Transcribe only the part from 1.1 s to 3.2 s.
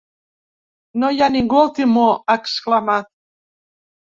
hi ha ningú al timó”, ha exclamat.